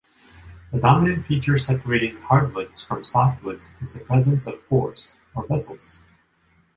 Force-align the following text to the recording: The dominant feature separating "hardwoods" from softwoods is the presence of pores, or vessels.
The 0.71 0.79
dominant 0.79 1.27
feature 1.27 1.59
separating 1.59 2.17
"hardwoods" 2.23 2.83
from 2.83 3.03
softwoods 3.03 3.71
is 3.83 3.93
the 3.93 4.03
presence 4.03 4.47
of 4.47 4.67
pores, 4.67 5.15
or 5.35 5.45
vessels. 5.45 6.01